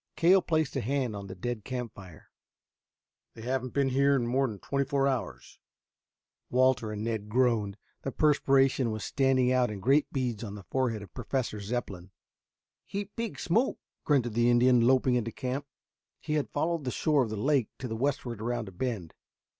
Cale 0.15 0.41
placed 0.41 0.75
a 0.75 0.81
hand 0.81 1.15
on 1.15 1.27
the 1.27 1.35
dead 1.35 1.63
campfire. 1.63 2.31
"They 3.35 3.43
haven't 3.43 3.75
been 3.75 3.89
here 3.89 4.15
in 4.15 4.25
more 4.25 4.47
than 4.47 4.57
twenty 4.57 4.83
four 4.83 5.07
hours," 5.07 5.59
he 5.59 5.59
announced. 5.59 6.49
Walter 6.55 6.91
and 6.91 7.03
Ned 7.03 7.29
groaned. 7.29 7.77
The 8.01 8.11
perspiration 8.11 8.89
was 8.89 9.03
standing 9.05 9.51
out 9.51 9.69
in 9.69 9.79
great 9.79 10.11
beads 10.11 10.43
on 10.43 10.55
the 10.55 10.63
forehead 10.63 11.03
of 11.03 11.13
Professor 11.13 11.59
Zepplin. 11.59 12.09
"Heap 12.87 13.11
big 13.15 13.39
smoke," 13.39 13.77
grunted 14.03 14.33
the 14.33 14.49
Indian, 14.49 14.81
loping 14.81 15.13
into 15.13 15.31
camp. 15.31 15.67
He 16.19 16.33
had 16.33 16.49
followed 16.49 16.83
the 16.83 16.89
shore 16.89 17.21
of 17.21 17.29
the 17.29 17.37
lake 17.37 17.69
to 17.77 17.87
the 17.87 17.95
westward 17.95 18.41
around 18.41 18.69
a 18.69 18.71
bend. 18.71 19.13